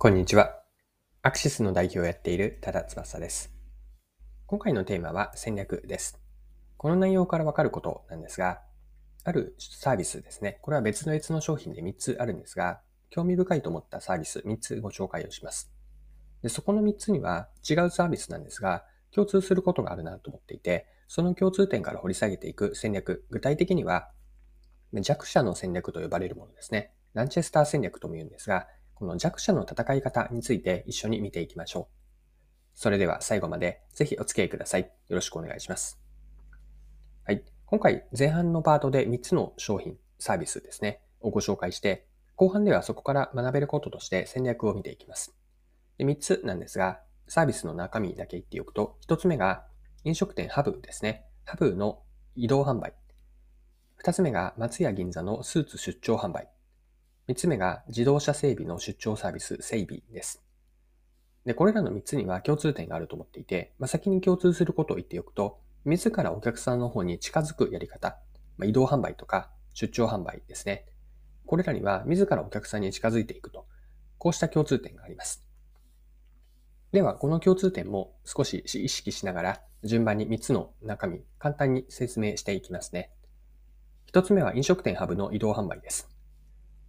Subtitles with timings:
[0.00, 0.62] こんにちは。
[1.22, 3.52] アクシスの代表をやっている多田翼です。
[4.46, 6.20] 今回のテーマは戦略です。
[6.76, 8.60] この内容からわかることなんですが、
[9.24, 10.60] あるサービスですね。
[10.62, 12.80] これは別の別の商品で3つあるんですが、
[13.10, 15.72] 興味深いと思ったサービス3つご紹介をします。
[16.44, 24.12] でそこの3つには違うサービスなんですが、共通することがあるなと思っていて、その共通点から掘り下げていく戦略、具体的には
[24.92, 26.92] 弱者の戦略と呼ばれるものですね。
[27.14, 28.68] ランチェスター戦略とも言うんですが、
[28.98, 31.98] この弱者の戦い方について一緒に見ていきましょう。
[32.74, 34.80] それでは最後までぜひお付き合いください。
[34.82, 36.00] よろしくお願いします。
[37.24, 37.44] はい。
[37.66, 45.32] 今回前半のパートで3つの商品、サービスですね、をご紹介して、後半ではそこから学べることとして戦略を見ていきます。
[45.96, 49.64] で3つなんですが、サービスの中身だけ言っておくと、1つ目が
[50.02, 51.24] 飲食店ハブですね。
[51.44, 52.02] ハブの
[52.34, 52.94] 移動販売。
[54.02, 56.48] 2つ目が松屋銀座のスーツ出張販売。
[57.28, 60.42] 3つ目が自動車整備の出張サービス、整備です。
[61.44, 68.18] で、これらの3つには共通点があると思っていて、まあ、先に共通することを言っておくと、自らお客さんの方に近づくやり方、
[68.56, 70.86] まあ、移動販売とか出張販売ですね。
[71.44, 73.66] これらには自らお客さんに近づいていくと、
[74.16, 75.44] こうした共通点があります。
[76.92, 83.10] では、この共通点も少し意識しながら、順番に3つの中身、簡単に説明していきますね。
[84.12, 86.17] 1つ目は飲食店ハブの移動販売です。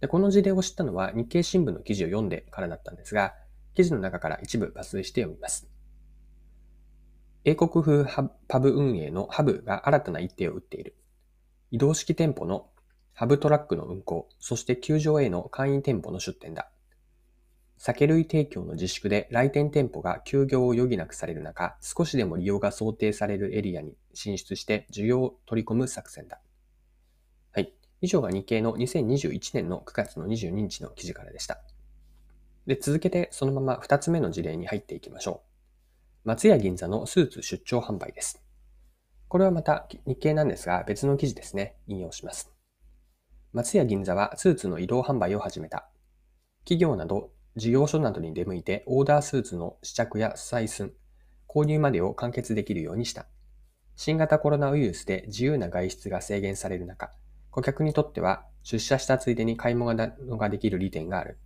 [0.00, 3.34] でこの事例を知ったのは日経新聞の記事を読んでからだったんですが、
[3.74, 5.68] 記事の中から一部抜粋して読みます。
[7.44, 8.04] 英国風
[8.46, 10.96] パブ運営のハブが新たな一手を打っている。
[11.70, 12.68] 移動式店舗の
[13.14, 16.70] ハブトラックの運行、そして球場への会員店舗の出店だ。
[17.76, 26.40] 酒類提供の自粛で来店店舗が休業を余儀なくされる中、少しでも利用が想定されるエリアに進出して需要を取り込む作戦だ。
[28.00, 31.60] 以上が日経の2021年の9月の22日の記事からでした。
[32.66, 35.42] で、続けてそのまま2つ目の事例に入っていきましょ
[36.24, 36.28] う。
[36.28, 38.42] 松屋銀座のスーツ出張販売です。
[39.28, 41.76] これはまた日経なんですが別の記事ですね。
[41.86, 42.52] 引用します。
[43.52, 45.88] 松屋銀座はスーツの移動販売を始めた。
[46.64, 50.92] 企業など事業所などに出向いてオーダースーツの試着や採寸、
[51.48, 53.26] 購入までを完結できるようにした。
[53.96, 57.10] 新型コロナウイルスで自由な外出が制限される中、
[57.58, 61.40] 顧客にとっては出社したついでに買い物ができる利点がある。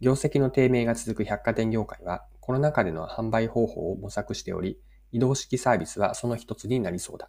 [0.00, 4.78] 業績の低迷が続く百貨店業界はコロナ禍での販売方法を模索しており、
[5.12, 7.28] 移動式サービスはその一つになりそうだ。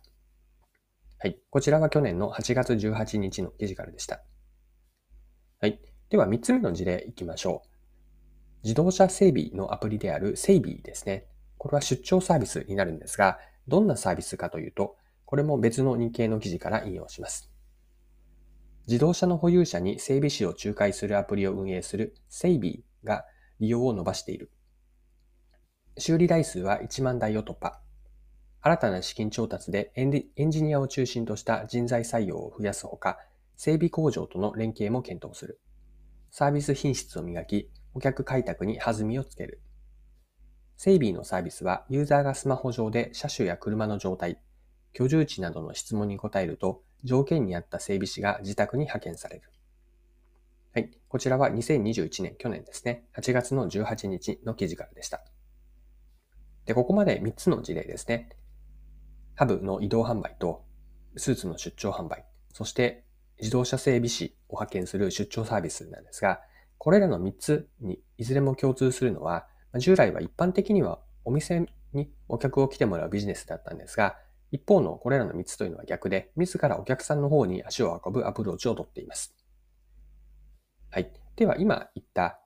[1.18, 1.42] はい。
[1.50, 4.24] こちらは去年の8月18日の記事からでした。
[5.60, 5.82] はい。
[6.10, 7.70] では3つ目の事例いきましょう。
[8.64, 11.26] 自動車整備のアプリである整備ですね。
[11.58, 14.96] これは出張サービスになるんですが、どんなサービスかというと、
[15.26, 17.52] これも別の日経の記事から引用します。
[18.90, 23.24] 自動車の保有者に整備士を仲介するアプリを運営するセイビーが
[23.60, 24.50] 利用を伸ばしている。
[26.00, 27.80] 修理台数は1万台を突破。
[28.62, 33.20] 新たな資金調達でエンジニアを中心とした人材採用を増やすほか、
[33.56, 35.62] 整備工場との連携も検討する。
[36.32, 39.62] サービス品質を磨き、顧客開拓に弾みをつける。
[40.78, 44.40] セイビーのサービスはユーザーがスマホ上で車種や車の状態、
[44.94, 49.44] 居住地などの質問に答えると条件に合った整備士が自宅に派遣される。
[50.74, 50.92] はい。
[51.08, 53.06] こちらは2021年、去年ですね。
[53.16, 55.22] 8月の18日の記事からでした。
[56.66, 58.30] で、ここまで3つの事例ですね。
[59.36, 60.64] ハブの移動販売と、
[61.16, 63.04] スーツの出張販売、そして
[63.40, 66.42] 自動車整備士を派遣する出張サービスなんですが、
[66.78, 74.18] これらの3つにいずれも共通するのは、従来は一般的にはお店にお客を来てもらうビジネスだったんですが、
[74.52, 79.36] 一方のこれらの3つというのは逆で、自らお客さんの方に足を運ぶアプローチをとっています。
[80.92, 81.12] はい。
[81.36, 82.40] では今言った、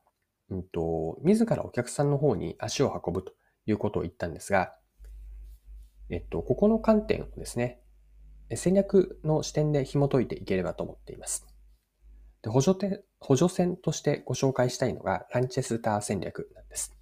[0.50, 3.34] うんと、自らお客さんの方に足を運ぶと
[3.66, 4.76] いうことを言ったんですが、
[6.10, 7.80] えっと、ここの観点をですね、
[8.56, 11.48] 戦略の視点で紐解いていければと思っています。
[12.42, 16.94] で補助点補助線としてご紹介したいのがランチェスター戦略なんです。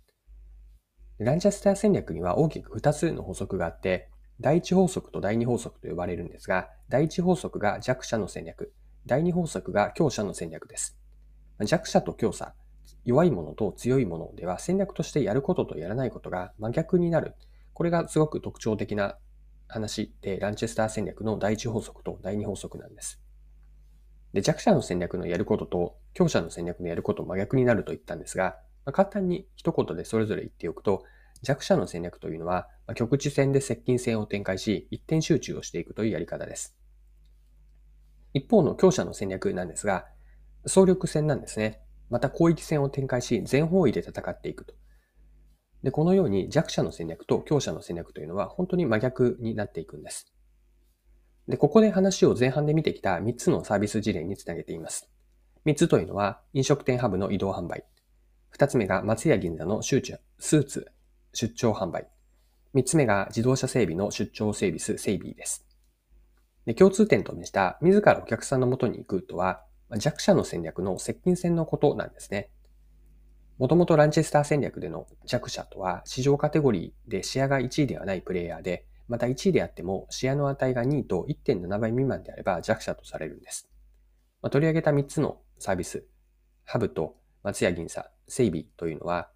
[1.18, 4.11] ランチェスター戦略には大きく2つの法則があって、
[4.42, 8.74] 第一法則と第二法則と呼ばれるんですが、第一法則が弱者の戦略、
[9.06, 10.98] 第二法則が強者の戦略です。
[11.64, 12.56] 弱者と強者、
[13.06, 17.36] 弱いものと強いものでは戦略としてやることとやらないことが真逆になる。
[17.74, 19.16] これがすごく特徴的な
[19.68, 23.22] 話で、ランチェスター戦略の第一法則と第二法則なんです。
[24.34, 31.04] で弱者の戦略のやることと強者の戦略のやること真逆になると言ったんですが、まあ、簡単に一言でそれぞれ言っておくと、
[31.42, 36.76] 弱者の戦略というのは、局地戦で接近戦を展開し、一点集中をしていくというやり方です。
[38.34, 40.06] 一方の強者の戦略なんですが、
[40.66, 41.82] 総力戦なんですね。
[42.10, 44.76] また攻撃戦を展開し、全方位で戦っていくと。
[45.84, 50.32] で、このように弱者の戦略と強者の戦略というのは本当に真逆になっていくんです。
[51.48, 55.10] で、ここで話を前半で見てきた3つのサービス事例につなげています。
[55.66, 57.84] 3つというのは、飲食店ハブの移動販売。
[58.56, 60.92] 2つ目が松屋銀座の集中スーツ
[61.34, 62.08] 出張販売。
[62.74, 65.66] 3つ目が自動車整備の出張セービス、整備です。
[66.66, 69.64] で共通点とした、自らお客さんの元に行くとは、
[69.98, 72.50] 弱者の戦略の接近戦のことなんですね。
[73.58, 83.70] もともとランチェスター戦略での弱者とは、市場カテゴリーでシェアが1位ではないプレイヤーで、また1位であっても、シェアの値が2位と1.7倍未満であれば弱者とされるんです。
[84.42, 86.06] ま、取り上げた3つのサービス、
[86.64, 89.30] ハブと松屋銀座、整備というのは、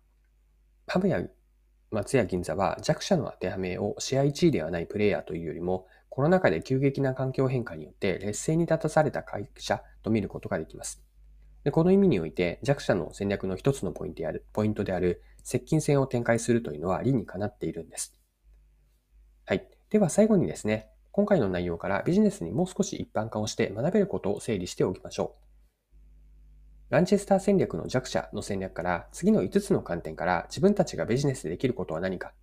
[0.88, 1.22] ハブや
[1.96, 11.04] 松屋銀座は弱者の当てはめをシェア1位ではないプレイヤーというよりも、コロナ禍で急激な環境変化によって劣勢に立たされた会社と見ることができます。
[11.64, 18.14] でこの意味において弱者の戦略の一つのポイントである、ポイントである接近戦を展開するというのは理にかなっているんです。
[19.46, 19.68] はい。
[19.90, 25.45] では最後にですね、今回の内容からビジネスにもう少し一般化をして学べることを整理しておきましょう。
[26.90, 32.34] ランチェスター戦略の弱者の戦略から次の5つの観点から自分たちがビジネスでできることは何か。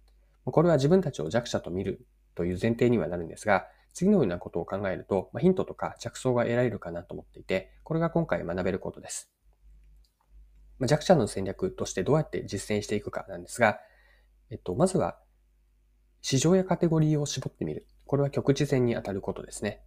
[0.45, 2.05] これは自分たちを弱者と見る
[2.35, 9.31] という前提にはなるんですが、次のようなことを考えると、まあ、ヒントとか着想が得られるかなと思っていて、これが今回学べることです。
[10.79, 13.79] まあ、弱者の戦略としてどうやって実践していくかなんですが、
[14.51, 15.19] えっと、まずは、
[16.21, 17.87] 市場やカテゴリーを絞ってみる。
[18.07, 19.83] これは局地戦に当たることですね。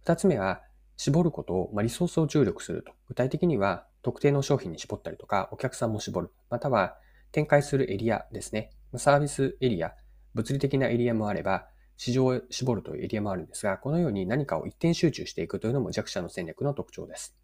[0.00, 0.62] 二つ目は、
[0.96, 2.92] 絞ることを、まあ、リソースを注力すると。
[3.08, 6.30] 具体的には、特定の商品に絞ったりとか、お客さんも絞る。
[6.48, 6.96] または、
[7.32, 8.70] 展開するエリアですね。
[8.96, 9.94] サービスエリア、
[10.34, 17.36] 物理的なエリアもあれば、市場を絞るというエリアもあるんですが、このように何かを一点集中していくというのも弱者の戦略の特徴です。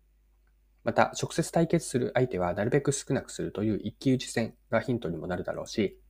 [0.82, 6.00] また、直接対決する相手はなるべく少なくするという一騎打ち戦がヒントにもなるだろうし、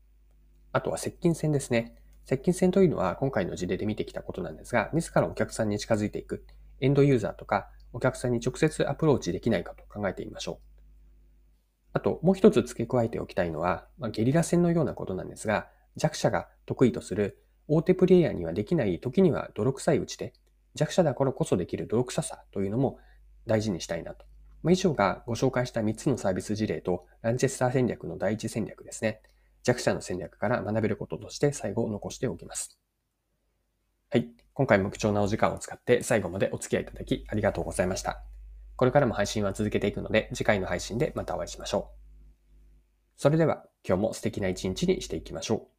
[0.72, 1.96] あとは接近戦ですね。
[2.24, 6.44] 接近戦というのは今回の事例で見てきたことなんですが、自らお客さんに近づいていく、
[6.80, 10.66] エンドユーザーとかお客さんに直接アプローチできないかと考えてみましょう。
[11.92, 20.34] あと、もう一つ付け加えておきたいのは、まあ、ゲリラ戦のようなことなんですが、弱者が得意とする大手プレイヤーにはできない時には泥臭い打ち手、
[20.74, 22.98] 弱者だからこそできる泥臭さというのも
[23.46, 24.26] 大事にしたいなと。
[24.62, 29.22] まあ、以上がご紹介した3つのサービス事例とランチェスター戦略の第一戦略ですね。
[29.62, 32.78] 弱者の戦略から学べることとして最後を残しておきます。
[34.08, 34.28] はい。
[34.54, 38.22] 今回も貴重なお時間を使って最後までお付き合いいただきありがとうございました。
[38.76, 42.06] これからも配信は続けていくので次回の配信でまたお会いしましょう。
[43.16, 45.75] それでは今日も素敵な一日にしていきましょう。